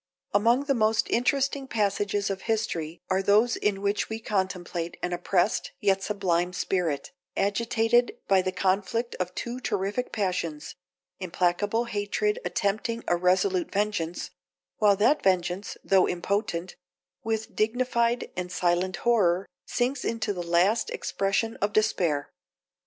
Among 0.33 0.63
the 0.63 0.73
most 0.73 1.07
interesting 1.11 1.67
passages 1.67 2.31
of 2.31 2.41
history 2.41 3.03
are 3.11 3.21
those 3.21 3.55
in 3.55 3.83
which 3.83 4.09
we 4.09 4.19
contemplate 4.19 4.97
an 5.03 5.13
oppressed, 5.13 5.73
yet 5.79 6.01
sublime 6.01 6.53
spirit, 6.53 7.11
agitated 7.37 8.17
by 8.27 8.41
the 8.41 8.51
conflict 8.51 9.13
of 9.19 9.35
two 9.35 9.59
terrific 9.59 10.11
passions: 10.11 10.73
implacable 11.19 11.85
hatred 11.85 12.39
attempting 12.43 13.03
a 13.07 13.15
resolute 13.15 13.69
vengeance, 13.71 14.31
while 14.79 14.95
that 14.95 15.21
vengeance, 15.21 15.77
though 15.83 16.07
impotent, 16.09 16.75
with 17.23 17.55
dignified 17.55 18.31
and 18.35 18.51
silent 18.51 18.95
horror, 19.05 19.47
sinks 19.67 20.03
into 20.03 20.33
the 20.33 20.41
last 20.41 20.89
expression 20.89 21.57
of 21.57 21.73
despair. 21.73 22.31